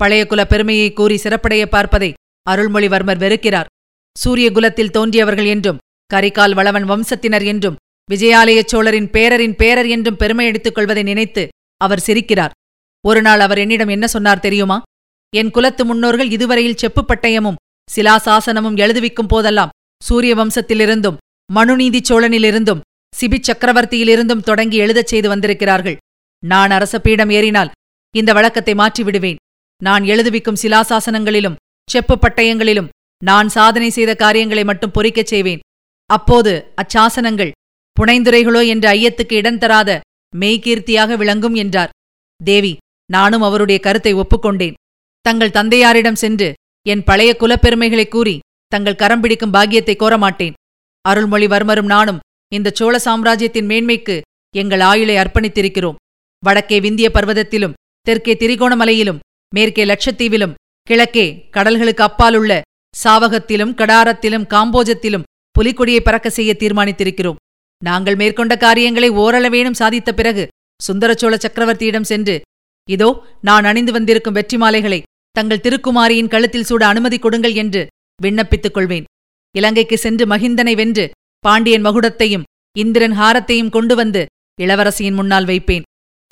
[0.00, 2.10] பழைய குல பெருமையை கூறி சிறப்படைய பார்ப்பதை
[2.46, 3.70] அருள்மொழிவர்மர் வெறுக்கிறார்.
[4.16, 5.80] சூரிய குலத்தில் தோன்றியவர்கள் என்றும்
[6.10, 7.78] கரிகால் வளவன் வம்சத்தினர் என்றும்
[8.08, 11.44] விஜயாலய சோழரின் பேரரின் பேரர் என்றும் பெருமை எடுத்துக் கொள்வதை நினைத்து
[11.80, 12.52] அவர் சிரிக்கிறார்.
[13.04, 14.78] ஒருநாள் அவர் என்னிடம் என்ன சொன்னார் தெரியுமா?
[15.32, 21.16] என் குலத்து முன்னோர்கள் இதுவரையில் செப்பு பட்டயமும் சிலாசாசனமும் எழுதுவிக்கும் போதெல்லாம் சூரிய வம்சத்திலிருந்தும்
[21.52, 22.80] மனுநீதி சோழனிலிருந்தும்
[23.20, 25.96] சிபி சக்கரவர்த்தியிலிருந்தும் தொடங்கி எழுதச் செய்து வந்திருக்கிறார்கள்.
[26.46, 27.70] நான் அரச பீடம் ஏறினால்
[28.16, 29.36] இந்த வழக்கத்தை மாற்றிவிடுவேன்.
[29.82, 31.54] நான் எழுதுவிக்கும் சிலாசாசனங்களிலும்
[31.90, 32.88] செப்பு பட்டயங்களிலும்
[33.24, 35.58] நான் சாதனை செய்த காரியங்களை மட்டும் பொறிக்கச் செய்வேன்.
[36.06, 37.50] அப்போது அச்சாசனங்கள்
[38.00, 40.00] புனைந்துரைகளோ என்ற ஐயத்துக்கு இடம் தராத
[40.36, 41.88] மெய்கீர்த்தியாக விளங்கும் என்றார்.
[42.44, 42.76] தேவி
[43.10, 44.72] நானும் அவருடைய கருத்தை ஒப்புக்கொண்டேன்.
[45.20, 46.54] தங்கள் தந்தையாரிடம் சென்று
[46.88, 48.38] என் பழைய குலப்பெருமைகளைக் கூறி
[48.72, 50.56] தங்கள் கரம் பிடிக்கும் பாக்கியத்தை கோரமாட்டேன்.
[51.04, 54.16] அருள்மொழிவர்மரும் நானும் இந்த சோழ சாம்ராஜ்யத்தின் மேன்மைக்கு
[54.54, 55.98] எங்கள் ஆயுளை அர்ப்பணித்திருக்கிறோம்.
[56.42, 57.76] வடக்கே விந்திய பர்வதத்திலும்
[58.06, 62.52] தெற்கே திரிகோணமலையிலும் மேற்கே லட்சத்தீவிலும் கிழக்கே கடல்களுக்கு அப்பாலுள்ள
[62.94, 65.26] சாவகத்திலும் கடாரத்திலும் காம்போஜத்திலும்
[65.56, 67.40] புலிக்கொடியை பறக்க செய்ய தீர்மானித்திருக்கிறோம்.
[67.82, 70.44] நாங்கள் மேற்கொண்ட காரியங்களை ஓரளவேனும் சாதித்த பிறகு
[70.80, 72.36] சுந்தரச்சோழ சக்கரவர்த்தியிடம் சென்று
[72.88, 73.08] இதோ
[73.48, 75.00] நான் அணிந்து வந்திருக்கும் வெற்றி மாலைகளை
[75.36, 77.82] தங்கள் திருக்குமாரியின் கழுத்தில் சூட அனுமதி கொடுங்கள் என்று
[78.22, 79.04] விண்ணப்பித்துக் கொள்வேன்
[79.56, 82.46] இலங்கைக்கு சென்று மகிந்தனை வென்று பாண்டியன் மகுடத்தையும்
[82.78, 84.26] இந்திரன் ஹாரத்தையும் கொண்டு வந்து
[84.60, 85.82] இளவரசியின் முன்னால் வைப்பேன்.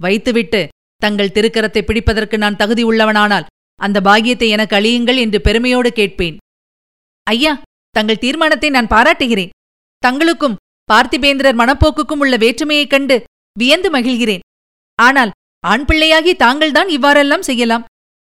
[0.02, 3.46] வைத்துவிட்டு தங்கள் திருக்கரத்தை பிடிப்பதற்கு நான் தகுதி உள்ளவனானால்
[3.80, 6.36] அந்த பாகியத்தை எனக்கு அழியுங்கள் என்று பெருமையோடு கேட்பேன்.
[7.26, 9.52] ஐயா தங்கள் தீர்மானத்தை நான் பாராட்டுகிறேன்.
[10.06, 10.58] தங்களுக்கும்
[10.92, 13.22] பார்த்திபேந்திரர் மனப்போக்குக்கும் உள்ள வேற்றுமையைக் கண்டு
[13.58, 14.44] வியந்து மகிழ்கிறேன்.
[14.98, 15.30] ஆனால்
[15.66, 17.84] ஆண் பிள்ளையாகி தாங்கள்தான் இவ்வாறெல்லாம் செய்யலாம்.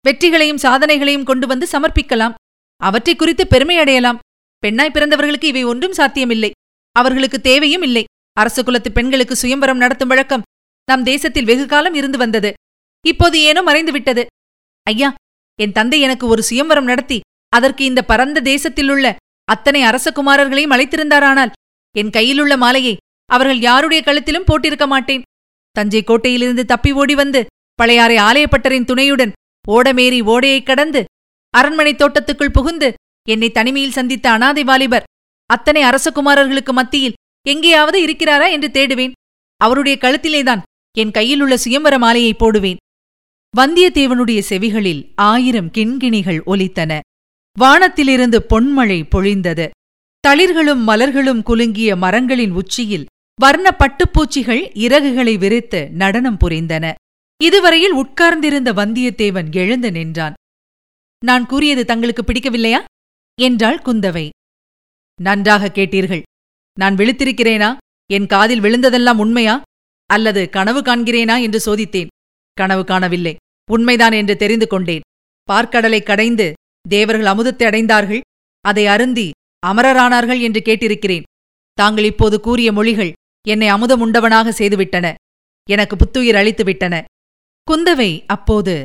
[0.06, 2.34] வெற்றிகளையும் சாதனைகளையும் கொண்டு வந்து சமர்ப்பிக்கலாம்.
[2.78, 4.20] அவற்றை குறித்து பெருமை அடையலாம்
[4.60, 6.52] பெண்ணாய் பிறந்தவர்களுக்கு இவை ஒன்றும் சாத்தியமில்லை.
[6.92, 8.04] அவர்களுக்கு தேவையும் இல்லை.
[8.34, 10.42] அரச குலத்து பெண்களுக்கு சுயம்பரம் நடத்தும் வழக்கம்
[10.86, 12.54] நம் தேசத்தில் வெகு காலம் இருந்து வந்தது.
[13.06, 14.26] இப்போது ஏனோ மறைந்துவிட்டது.
[14.84, 15.14] ஐயா
[15.62, 21.52] என் தந்தை எனக்கு ஒரு சுயம்பரம் நடத்தி அதற்கு இந்த பரந்த தேசத்திலுள்ள அத்தனை அரசகுமாரர்களையும் அழைத்திருந்தாரானால்
[21.98, 25.22] என் கையிலுள்ள மாலையை அவர்கள் யாருடைய கழுத்திலும் போட்டிருக்க மாட்டேன்.
[25.72, 29.32] தஞ்சை கோட்டையிலிருந்து தப்பி ஓடி வந்து பழையாறை ஆலயப்பட்டரின் துணையுடன்
[29.68, 31.06] ஓடமேறி ஓடையைக் கடந்து
[31.56, 32.94] அரண்மனை தோட்டத்துக்குள் புகுந்து
[33.30, 35.04] என்னை தனிமையில் சந்தித்த அனாதை வாலிபர்
[35.46, 37.13] அத்தனை அரசகுமாரர்களுக்கு மத்தியில்
[37.48, 39.12] எங்கேயாவது இருக்கிறாரா என்று தேடுவேன்.
[39.58, 40.62] அவருடைய கழுத்திலேதான்
[40.98, 42.78] என் கையிலுள்ள சுயம்பர மாலையை போடுவேன்.
[43.58, 47.00] வந்தியத்தேவனுடைய செவிகளில் ஆயிரம் கிண்கிணிகள் ஒலித்தன.
[47.60, 49.70] வானத்திலிருந்து பொன்மழை பொழிந்தது.
[50.28, 53.06] தளிர்களும் மலர்களும் குலுங்கிய மரங்களின் உச்சியில்
[53.39, 56.94] வர்ண பட்டுப்பூச்சிகள் இறகுகளை விரித்து நடனம் புரிந்தன.
[57.44, 60.34] இதுவரையில் உட்கார்ந்திருந்த வந்தியத்தேவன் எழுந்து நின்றான்.
[61.26, 62.84] நான் கூறியது தங்களுக்கு பிடிக்கவில்லையா?
[63.42, 64.30] என்றாள் குந்தவை.
[65.22, 66.22] நன்றாக கேட்டீர்கள்.
[66.80, 67.78] நான் விழித்திருக்கிறேனா?
[68.12, 69.62] என் காதில் விழுந்ததெல்லாம் உண்மையா?
[70.06, 72.08] அல்லது கனவு காண்கிறேனா என்று சோதித்தேன்.
[72.54, 73.36] கனவு காணவில்லை.
[73.72, 75.06] உண்மைதான் என்று தெரிந்து கொண்டேன்.
[75.52, 76.54] பார்க்கடலை கடைந்து
[76.90, 78.22] தேவர்கள் அமுதத்தை அடைந்தார்கள்.
[78.62, 79.32] அதை அருந்தி
[79.68, 81.24] அமரரானார்கள் என்று கேட்டிருக்கிறேன்.
[81.74, 83.14] தாங்கள் இப்போது கூறிய மொழிகள்
[83.48, 85.14] என்னை அமுதம் உண்டவனாக செய்துவிட்டன.
[85.70, 87.04] எனக்கு புத்துயிர் அளித்துவிட்டன.
[87.72, 88.76] குந்தவை அப்போது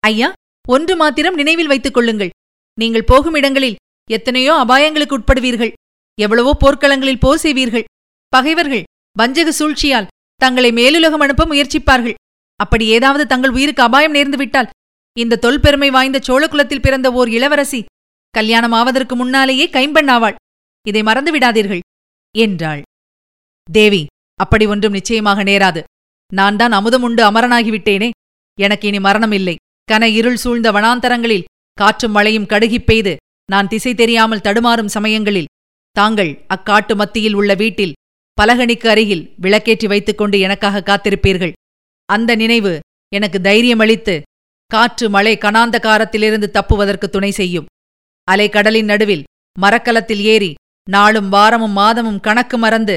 [0.00, 0.32] ஐயா
[0.66, 2.34] ஒன்று மாத்திரம் நினைவில் வைத்துக் கொள்ளுங்கள்.
[2.78, 3.78] நீங்கள் போகும் இடங்களில்
[4.10, 5.72] எத்தனையோ அபாயங்களுக்கு உட்படுவீர்கள்.
[6.18, 7.88] எவ்வளவோ போர்க்களங்களில் போர் செய்வீர்கள்.
[8.32, 8.84] பகைவர்கள்
[9.16, 12.18] வஞ்சக சூழ்ச்சியால் தங்களை மேலுலகம் அனுப்ப முயற்சிப்பார்கள்.
[12.60, 14.72] அப்படி ஏதாவது தங்கள் உயிருக்கு அபாயம் நேர்ந்துவிட்டால்
[15.16, 17.80] இந்த தொல்பெருமை வாய்ந்த சோழகுலத்தில் பிறந்த ஓர் இளவரசி
[18.34, 20.36] கல்யாணம் ஆவதற்கு முன்னாலேயே கைம்பெண்ணாவாள்.
[20.86, 21.82] இதை மறந்து விடாதீர்கள்
[22.34, 22.82] என்றாள்.
[23.68, 24.02] தேவி
[24.40, 25.80] அப்படி ஒன்றும் நிச்சயமாக நேராது.
[26.32, 28.08] நான் தான் அமுதம் உண்டு அமரனாகிவிட்டேனே.
[28.58, 29.56] எனக்கு இனி மரணம் இல்லை
[29.90, 31.48] கன இருள் சூழ்ந்த வனாந்தரங்களில்
[31.78, 33.12] காற்றும் மழையும் கடுகிப் பெய்து
[33.48, 35.50] நான் திசை தெரியாமல் தடுமாறும் சமயங்களில்
[35.96, 37.96] தாங்கள் அக்காட்டு மத்தியில் உள்ள வீட்டில்
[38.38, 41.52] பலகணிக்கு அருகில் விளக்கேற்றி வைத்துக்கொண்டு எனக்காக காத்திருப்பீர்கள்.
[42.08, 42.72] அந்த நினைவு
[43.12, 44.14] எனக்கு தைரியமளித்து
[44.70, 47.66] காற்று மழை கனாந்தகாரத்திலிருந்து தப்புவதற்கு துணை செய்யும்.
[48.28, 49.24] அலைக்கடலின் நடுவில்
[49.56, 50.50] மரக்கலத்தில் ஏறி
[50.88, 52.96] நாளும் வாரமும் மாதமும் கணக்கு மறந்து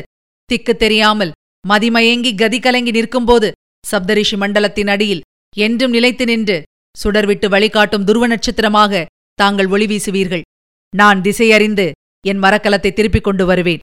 [0.49, 1.31] திக்கு தெரியாமல்
[1.65, 3.49] மதிமயங்கி கதி கலங்கி நிற்கும்போது
[3.91, 5.25] சப்தரிஷி மண்டலத்தின் அடியில்
[5.55, 6.57] என்றும் நிலைத்து நின்று
[7.03, 10.41] சுடர்விட்டு வழிகாட்டும் துருவ நட்சத்திரமாக தாங்கள் ஒளி வீசுவீர்கள்.
[10.95, 11.91] நான் திசையறிந்து
[12.27, 13.79] என் மரக்கலத்தை திருப்பிக் கொண்டு வருவேன்.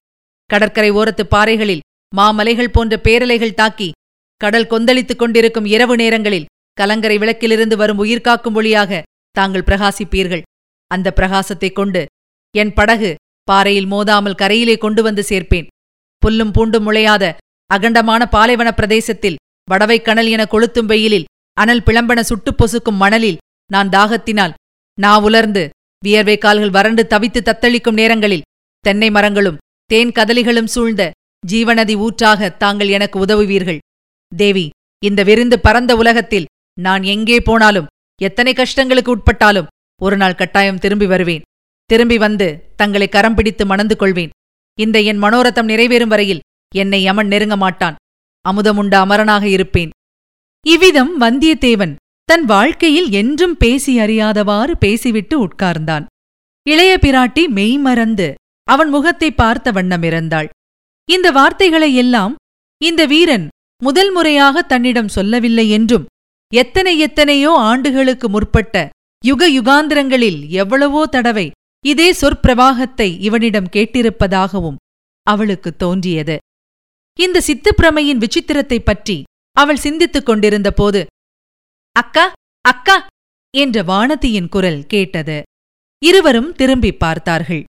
[0.47, 1.81] கடற்கரை ஓரத்து பாறைகளில்
[2.17, 3.91] மாமலைகள் போன்ற பேரலைகள் தாக்கி
[4.37, 10.43] கடல் கொந்தளித்துக் கொண்டிருக்கும் இரவு நேரங்களில் கலங்கரை விளக்கிலிருந்து வரும் உயிர்காக்கும் ஒளியாக தாங்கள் பிரகாசிப்பீர்கள்.
[10.87, 12.07] அந்த பிரகாசத்தைக் கொண்டு
[12.57, 15.67] என் படகு பாறையில் மோதாமல் கரையிலே கொண்டு வந்து சேர்ப்பேன்.
[16.27, 17.35] புல்லும் பூண்டும் முளையாத
[17.75, 19.37] அகண்டமான பாலைவன பிரதேசத்தில்
[19.71, 21.25] வடவைக் கணல் என கொளுத்தும் வெயிலில்
[21.61, 23.41] அனல் பிளம்பன சுட்டுப் பொசுக்கும் மணலில்
[23.73, 24.55] நான் தாகத்தினால்
[24.99, 25.63] நா உலர்ந்து
[26.05, 28.47] வியர்வை கால்கள் வறண்டு தவித்து தத்தளிக்கும் நேரங்களில்
[28.81, 31.11] தென்னை மரங்களும் தேன் கதலிகளும் சூழ்ந்த
[31.47, 33.79] ஜீவநதி ஊற்றாக தாங்கள் எனக்கு உதவுவீர்கள்.
[34.37, 34.67] தேவி
[35.05, 36.49] இந்த விருந்து பரந்த உலகத்தில்
[36.81, 37.91] நான் எங்கே போனாலும்
[38.23, 39.71] எத்தனை கஷ்டங்களுக்கு உட்பட்டாலும்
[40.03, 41.45] ஒரு நாள் கட்டாயம் திரும்பி வருவேன்.
[41.91, 44.35] திரும்பி வந்து தங்களை கரம் பிடித்து மணந்து கொள்வேன்.
[44.79, 46.45] இந்த என் மனோரதம் நிறைவேறும் வரையில்
[46.75, 47.99] என்னை யமன் நெருங்க மாட்டான்.
[48.45, 49.91] அமுதமுண்ட அமரனாக இருப்பேன்.
[50.67, 51.95] இவ்விதம் வந்தியத்தேவன்
[52.25, 56.05] தன் வாழ்க்கையில் என்றும் பேசி அறியாதவாறு பேசிவிட்டு உட்கார்ந்தான்.
[56.69, 60.49] இளைய பிராட்டி மெய்மறந்து அவன் முகத்தை பார்த்த வண்ணமிறந்தாள்
[61.11, 62.35] இந்த வார்த்தைகளை எல்லாம்
[62.83, 63.49] இந்த வீரன்
[63.83, 66.07] முதல் முறையாக தன்னிடம் சொல்லவில்லை என்றும்
[66.55, 68.89] எத்தனை எத்தனையோ ஆண்டுகளுக்கு முற்பட்ட
[69.25, 71.51] யுக யுகாந்திரங்களில் எவ்வளவோ தடவை
[71.87, 74.77] இதே சொற்பிரவாகத்தை இவனிடம் கேட்டிருப்பதாகவும்
[75.23, 76.39] அவளுக்கு தோன்றியது.
[77.21, 81.07] இந்த சித்துப்பிரமையின் விசித்திரத்தைப் பற்றி அவள் சிந்தித்துக் கொண்டிருந்த போது
[81.93, 83.07] அக்கா அக்கா
[83.57, 85.43] என்ற வானதியின் குரல் கேட்டது.
[86.05, 87.65] இருவரும் திரும்பிப் பார்த்தார்கள்.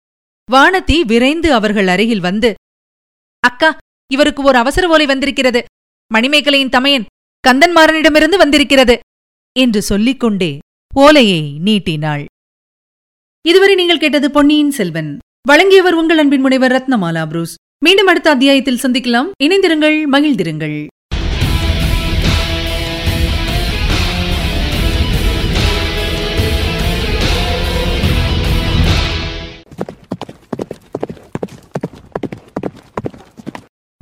[0.51, 2.53] வானதி விரைந்து அவர்கள் அருகில் வந்து
[3.39, 3.77] அக்கா
[4.11, 5.63] இவருக்கு ஒரு அவசர ஓலை வந்திருக்கிறது.
[6.13, 7.05] மணிமேகலையின் தமையன்
[7.47, 8.99] கந்தன்மாறனிடமிருந்து வந்திருக்கிறது
[9.59, 10.57] என்று சொல்லிக் கொண்டே
[10.93, 12.25] ஓலையை நீட்டினாள்.
[13.47, 15.17] இதுவரை நீங்கள் கேட்டது பொன்னியின் செல்வன்.
[15.47, 17.55] வழங்கியவர் உங்கள் அன்பின் முனைவர் ரத்னமாலா புரூஸ்.
[17.83, 19.31] மீண்டும் அடுத்த அத்தியாயத்தில் சந்திக்கலாம்.
[19.43, 20.87] இணைந்திருங்கள் மகிழ்ந்திருங்கள்.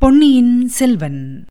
[0.02, 1.46] பொன்னியின் செல்வன்.